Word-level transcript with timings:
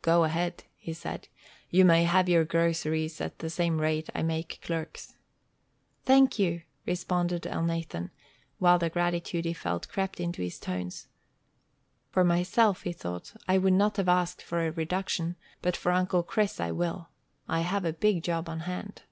"Go 0.00 0.24
ahead," 0.24 0.64
he 0.76 0.94
said. 0.94 1.28
"You 1.68 1.84
may 1.84 2.04
have 2.04 2.26
your 2.26 2.46
groceries 2.46 3.20
at 3.20 3.40
the 3.40 3.50
same 3.50 3.82
rate 3.82 4.08
I 4.14 4.22
make 4.22 4.60
clerks." 4.62 5.14
"Thank 6.06 6.38
you," 6.38 6.62
responded 6.86 7.42
Elnathan, 7.42 8.08
while 8.58 8.78
the 8.78 8.88
gratitude 8.88 9.44
he 9.44 9.52
felt 9.52 9.90
crept 9.90 10.20
into 10.20 10.40
his 10.40 10.58
tones. 10.58 11.08
"For 12.08 12.24
myself," 12.24 12.84
he 12.84 12.94
thought, 12.94 13.34
"I 13.46 13.58
would 13.58 13.74
not 13.74 13.98
have 13.98 14.08
asked 14.08 14.40
for 14.40 14.66
a 14.66 14.72
reduction, 14.72 15.36
but 15.60 15.76
for 15.76 15.92
Uncle 15.92 16.22
Chris 16.22 16.60
I 16.60 16.70
will. 16.70 17.10
I 17.46 17.60
have 17.60 17.84
a 17.84 17.92
big 17.92 18.22
job 18.22 18.48
on 18.48 18.60
hand." 18.60 19.02